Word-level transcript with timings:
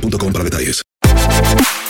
boostmobile.com. 0.00 0.84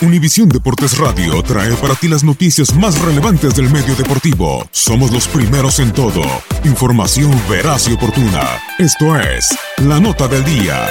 Univisión 0.00 0.48
Deportes 0.48 0.96
Radio 0.98 1.42
trae 1.42 1.74
para 1.74 1.94
ti 1.94 2.06
las 2.06 2.22
noticias 2.22 2.74
más 2.74 3.00
relevantes 3.00 3.54
del 3.56 3.68
medio 3.70 3.96
deportivo. 3.96 4.68
Somos 4.70 5.10
los 5.10 5.26
primeros 5.26 5.80
en 5.80 5.92
todo. 5.92 6.22
Información 6.64 7.30
veraz 7.50 7.88
y 7.88 7.94
oportuna. 7.94 8.44
Esto 8.78 9.16
es 9.18 9.48
La 9.78 9.98
Nota 9.98 10.28
del 10.28 10.44
Día. 10.44 10.86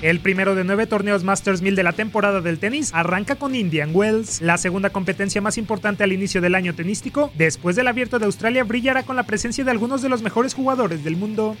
El 0.00 0.18
primero 0.18 0.56
de 0.56 0.64
nueve 0.64 0.86
torneos 0.86 1.22
Masters 1.22 1.62
1000 1.62 1.76
de 1.76 1.82
la 1.84 1.92
temporada 1.92 2.40
del 2.40 2.58
tenis 2.58 2.90
arranca 2.92 3.36
con 3.36 3.54
Indian 3.54 3.90
Wells. 3.94 4.40
La 4.40 4.58
segunda 4.58 4.90
competencia 4.90 5.40
más 5.40 5.58
importante 5.58 6.02
al 6.02 6.12
inicio 6.12 6.40
del 6.40 6.56
año 6.56 6.74
tenístico, 6.74 7.30
después 7.36 7.76
del 7.76 7.86
abierto 7.86 8.18
de 8.18 8.26
Australia, 8.26 8.64
brillará 8.64 9.04
con 9.04 9.14
la 9.14 9.22
presencia 9.24 9.64
de 9.64 9.70
algunos 9.70 10.02
de 10.02 10.08
los 10.08 10.22
mejores 10.22 10.54
jugadores 10.54 11.04
del 11.04 11.16
mundo. 11.16 11.56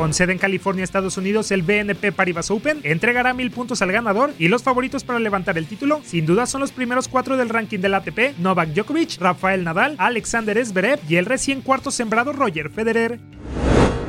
Con 0.00 0.14
sede 0.14 0.32
en 0.32 0.38
California, 0.38 0.82
Estados 0.82 1.18
Unidos, 1.18 1.50
el 1.50 1.60
BNP 1.60 2.12
Paribas 2.12 2.50
Open 2.50 2.80
entregará 2.84 3.34
mil 3.34 3.50
puntos 3.50 3.82
al 3.82 3.92
ganador 3.92 4.32
y 4.38 4.48
los 4.48 4.62
favoritos 4.62 5.04
para 5.04 5.18
levantar 5.18 5.58
el 5.58 5.66
título, 5.66 6.00
sin 6.02 6.24
duda, 6.24 6.46
son 6.46 6.62
los 6.62 6.72
primeros 6.72 7.06
cuatro 7.06 7.36
del 7.36 7.50
ranking 7.50 7.80
del 7.80 7.92
ATP: 7.92 8.38
Novak 8.38 8.70
Djokovic, 8.70 9.20
Rafael 9.20 9.62
Nadal, 9.62 9.96
Alexander 9.98 10.64
Zverev 10.64 11.00
y 11.06 11.16
el 11.16 11.26
recién 11.26 11.60
cuarto 11.60 11.90
sembrado 11.90 12.32
Roger 12.32 12.70
Federer. 12.70 13.20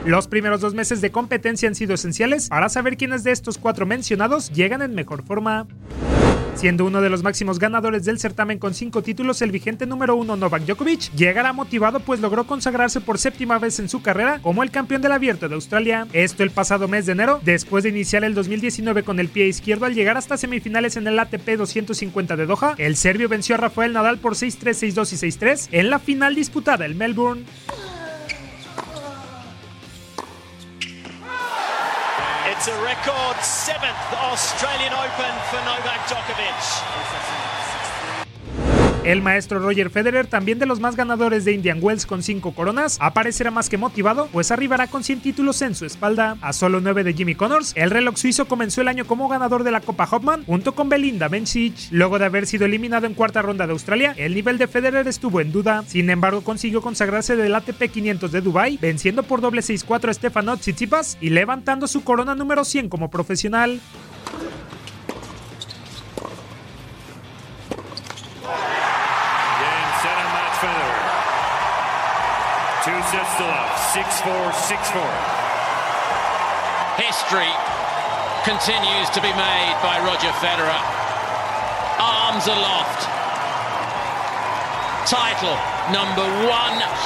Los 0.06 0.30
primeros 0.30 0.62
dos 0.62 0.74
meses 0.74 1.02
de 1.02 1.12
competencia 1.12 1.68
han 1.68 1.76
sido 1.76 1.96
esenciales 1.96 2.48
para 2.48 2.70
saber 2.70 2.96
quiénes 2.96 3.26
de 3.26 3.34
estos 3.34 3.58
cuatro 3.58 3.86
mencionados 3.86 4.50
llegan 4.50 4.82
en 4.82 4.96
mejor 4.96 5.24
forma. 5.24 5.68
Siendo 6.56 6.86
uno 6.86 7.02
de 7.02 7.10
los 7.10 7.24
máximos 7.24 7.58
ganadores 7.58 8.06
del 8.06 8.20
certamen 8.20 8.60
con 8.60 8.74
cinco 8.74 9.02
títulos, 9.02 9.42
el 9.42 9.52
vigente 9.52 9.86
número 9.86 10.16
uno 10.16 10.36
Novak 10.36 10.64
Djokovic 10.66 11.12
llegará 11.16 11.54
motivado 11.54 12.00
pues 12.00 12.20
logró 12.20 12.46
consagrarse 12.46 13.02
por 13.02 13.18
séptima 13.18 13.58
vez 13.58 13.80
en 13.80 13.90
su 13.90 14.02
carrera 14.02 14.40
como 14.42 14.62
el 14.62 14.70
campeón 14.70 15.02
del 15.02 15.14
abierto 15.14 15.50
de 15.50 15.56
Australia. 15.56 16.08
Esto 16.14 16.44
el 16.44 16.52
pasado 16.52 16.88
mes 16.88 17.06
de 17.06 17.14
enero, 17.14 17.40
después 17.44 17.84
de 17.84 17.90
iniciar 17.90 18.24
el 18.24 18.36
2019 18.36 19.04
con 19.04 19.20
el 19.20 19.30
pie 19.30 19.48
izquierdo 19.48 19.86
al 19.86 19.96
llegar 19.96 20.18
hasta 20.18 20.38
semifinales 20.38 20.98
en 20.98 21.08
el 21.08 21.18
ATP 21.18 21.58
250 21.58 22.36
de 22.36 22.46
Doha, 22.46 22.76
el 22.78 22.96
serbio 22.96 23.28
venció 23.28 23.56
a 23.56 23.58
Rafael 23.58 23.94
Nadal 23.94 24.20
por 24.20 24.36
6-3, 24.36 24.94
6-2 24.94 25.14
y 25.14 25.32
6-3 25.32 25.70
en 25.72 25.90
la 25.90 26.00
final 26.00 26.36
disputada 26.36 26.86
en 26.86 26.98
Melbourne. 26.98 27.44
It's 32.62 32.70
a 32.70 32.84
record 32.84 33.38
seventh 33.42 33.98
Australian 34.14 34.94
Open 34.94 35.34
for 35.50 35.58
Novak 35.66 36.06
Djokovic. 36.06 37.51
El 39.04 39.24
maestro 39.24 39.58
Roger 39.58 39.90
Federer, 39.90 40.28
también 40.28 40.60
de 40.60 40.68
los 40.68 40.80
más 40.80 40.96
ganadores 40.96 41.44
de 41.44 41.54
Indian 41.54 41.80
Wells 41.82 42.06
con 42.06 42.22
5 42.22 42.54
coronas, 42.54 42.98
aparecerá 43.02 43.50
más 43.50 43.68
que 43.68 43.80
motivado, 43.80 44.30
pues 44.32 44.52
arribará 44.52 44.86
con 44.86 45.04
100 45.04 45.22
títulos 45.22 45.64
en 45.64 45.74
su 45.74 45.88
espalda. 45.88 46.38
A 46.40 46.54
solo 46.54 46.82
9 46.82 47.04
de 47.04 47.14
Jimmy 47.16 47.34
Connors, 47.34 47.74
el 47.76 47.90
reloj 47.90 48.18
suizo 48.18 48.46
comenzó 48.46 48.82
el 48.82 48.88
año 48.88 49.08
como 49.08 49.28
ganador 49.28 49.64
de 49.64 49.72
la 49.72 49.82
Copa 49.82 50.08
Hopman 50.12 50.46
junto 50.46 50.76
con 50.76 50.88
Belinda 50.88 51.30
Bencic. 51.30 51.74
Luego 51.90 52.20
de 52.20 52.26
haber 52.26 52.46
sido 52.46 52.68
eliminado 52.68 53.08
en 53.08 53.16
cuarta 53.16 53.42
ronda 53.42 53.66
de 53.66 53.74
Australia, 53.74 54.14
el 54.18 54.36
nivel 54.36 54.60
de 54.60 54.68
Federer 54.68 55.08
estuvo 55.08 55.42
en 55.42 55.52
duda. 55.52 55.84
Sin 55.88 56.12
embargo, 56.12 56.44
consiguió 56.44 56.84
consagrarse 56.84 57.36
del 57.36 57.56
ATP 57.56 57.90
500 57.92 58.32
de 58.32 58.42
Dubai, 58.42 58.78
venciendo 58.80 59.24
por 59.24 59.42
doble 59.42 59.62
6-4 59.62 60.10
a 60.10 60.14
Stefanos 60.14 60.60
Tsitsipas 60.60 61.18
y 61.20 61.32
levantando 61.32 61.88
su 61.88 62.04
corona 62.04 62.36
número 62.36 62.64
100 62.64 62.88
como 62.88 63.10
profesional. 63.10 63.82
Two 73.02 73.18
sets 73.18 73.34
to 73.42 73.50
6-4, 73.98 74.54
6-4. 74.54 75.02
History 77.02 77.50
continues 78.46 79.10
to 79.10 79.22
be 79.22 79.34
made 79.34 79.76
by 79.82 79.98
Roger 80.06 80.30
Federer. 80.38 80.82
Arms 81.98 82.46
aloft. 82.46 83.10
Title 85.10 85.58
number 85.90 86.22
100. 86.46 87.01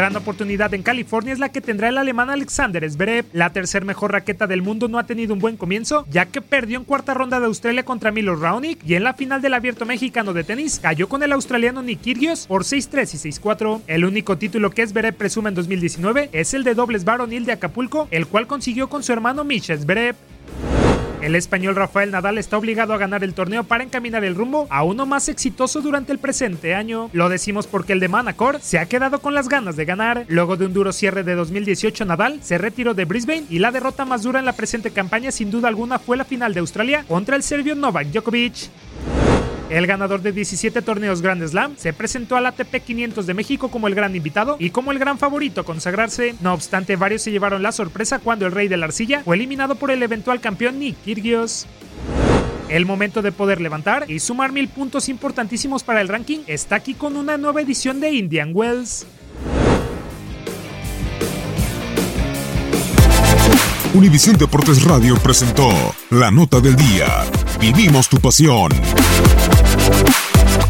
Gran 0.00 0.16
oportunidad 0.16 0.72
en 0.72 0.82
California 0.82 1.34
es 1.34 1.38
la 1.38 1.50
que 1.50 1.60
tendrá 1.60 1.90
el 1.90 1.98
alemán 1.98 2.30
Alexander 2.30 2.90
Zverev. 2.90 3.26
La 3.34 3.52
tercer 3.52 3.84
mejor 3.84 4.12
raqueta 4.12 4.46
del 4.46 4.62
mundo 4.62 4.88
no 4.88 4.98
ha 4.98 5.04
tenido 5.04 5.34
un 5.34 5.40
buen 5.40 5.58
comienzo, 5.58 6.06
ya 6.08 6.24
que 6.24 6.40
perdió 6.40 6.78
en 6.78 6.86
cuarta 6.86 7.12
ronda 7.12 7.38
de 7.38 7.44
Australia 7.44 7.84
contra 7.84 8.10
Milo 8.10 8.34
Raonic 8.34 8.78
y 8.82 8.94
en 8.94 9.04
la 9.04 9.12
final 9.12 9.42
del 9.42 9.52
abierto 9.52 9.84
mexicano 9.84 10.32
de 10.32 10.42
tenis 10.42 10.80
cayó 10.80 11.06
con 11.06 11.22
el 11.22 11.32
australiano 11.32 11.82
Nick 11.82 12.00
Kyrgios 12.00 12.46
por 12.46 12.64
6-3 12.64 13.12
y 13.12 13.30
6-4. 13.30 13.82
El 13.88 14.06
único 14.06 14.38
título 14.38 14.70
que 14.70 14.86
Zverev 14.86 15.16
presume 15.16 15.50
en 15.50 15.56
2019 15.56 16.30
es 16.32 16.54
el 16.54 16.64
de 16.64 16.74
dobles 16.74 17.04
varonil 17.04 17.44
de 17.44 17.52
Acapulco, 17.52 18.08
el 18.10 18.26
cual 18.26 18.46
consiguió 18.46 18.88
con 18.88 19.02
su 19.02 19.12
hermano 19.12 19.44
Misha 19.44 19.76
Zverev. 19.76 20.16
El 21.20 21.36
español 21.36 21.76
Rafael 21.76 22.10
Nadal 22.10 22.38
está 22.38 22.56
obligado 22.56 22.94
a 22.94 22.98
ganar 22.98 23.22
el 23.22 23.34
torneo 23.34 23.64
para 23.64 23.84
encaminar 23.84 24.24
el 24.24 24.34
rumbo 24.34 24.66
a 24.70 24.82
uno 24.84 25.04
más 25.04 25.28
exitoso 25.28 25.82
durante 25.82 26.12
el 26.12 26.18
presente 26.18 26.74
año. 26.74 27.10
Lo 27.12 27.28
decimos 27.28 27.66
porque 27.66 27.92
el 27.92 28.00
de 28.00 28.08
Manacor 28.08 28.58
se 28.62 28.78
ha 28.78 28.86
quedado 28.86 29.20
con 29.20 29.34
las 29.34 29.50
ganas 29.50 29.76
de 29.76 29.84
ganar. 29.84 30.24
Luego 30.28 30.56
de 30.56 30.64
un 30.64 30.72
duro 30.72 30.94
cierre 30.94 31.22
de 31.22 31.34
2018, 31.34 32.06
Nadal 32.06 32.42
se 32.42 32.56
retiró 32.56 32.94
de 32.94 33.04
Brisbane 33.04 33.44
y 33.50 33.58
la 33.58 33.70
derrota 33.70 34.06
más 34.06 34.22
dura 34.22 34.38
en 34.38 34.46
la 34.46 34.54
presente 34.54 34.92
campaña 34.92 35.30
sin 35.30 35.50
duda 35.50 35.68
alguna 35.68 35.98
fue 35.98 36.16
la 36.16 36.24
final 36.24 36.54
de 36.54 36.60
Australia 36.60 37.04
contra 37.06 37.36
el 37.36 37.42
serbio 37.42 37.74
Novak 37.74 38.06
Djokovic. 38.06 38.70
El 39.70 39.86
ganador 39.86 40.20
de 40.20 40.32
17 40.32 40.82
torneos 40.82 41.22
Grand 41.22 41.46
Slam 41.46 41.76
se 41.76 41.92
presentó 41.92 42.36
al 42.36 42.46
ATP 42.46 42.82
500 42.84 43.24
de 43.24 43.34
México 43.34 43.70
como 43.70 43.86
el 43.86 43.94
gran 43.94 44.16
invitado 44.16 44.56
y 44.58 44.70
como 44.70 44.90
el 44.90 44.98
gran 44.98 45.16
favorito 45.16 45.60
a 45.60 45.64
consagrarse. 45.64 46.34
No 46.40 46.52
obstante, 46.52 46.96
varios 46.96 47.22
se 47.22 47.30
llevaron 47.30 47.62
la 47.62 47.70
sorpresa 47.70 48.18
cuando 48.18 48.46
el 48.46 48.52
rey 48.52 48.66
de 48.66 48.76
la 48.76 48.86
arcilla 48.86 49.22
fue 49.24 49.36
eliminado 49.36 49.76
por 49.76 49.92
el 49.92 50.02
eventual 50.02 50.40
campeón 50.40 50.80
Nick 50.80 50.96
Kyrgios. 51.04 51.68
El 52.68 52.84
momento 52.84 53.22
de 53.22 53.30
poder 53.30 53.60
levantar 53.60 54.10
y 54.10 54.18
sumar 54.18 54.50
mil 54.50 54.66
puntos 54.66 55.08
importantísimos 55.08 55.84
para 55.84 56.00
el 56.00 56.08
ranking 56.08 56.40
está 56.48 56.74
aquí 56.74 56.94
con 56.94 57.16
una 57.16 57.36
nueva 57.36 57.60
edición 57.60 58.00
de 58.00 58.10
Indian 58.10 58.50
Wells. 58.52 59.06
Univisión 63.94 64.36
Deportes 64.36 64.82
Radio 64.82 65.16
presentó 65.16 65.68
la 66.10 66.32
nota 66.32 66.60
del 66.60 66.74
día. 66.74 67.24
Vivimos 67.60 68.08
tu 68.08 68.18
pasión. 68.18 68.70
Thank 69.90 70.64
you. 70.64 70.69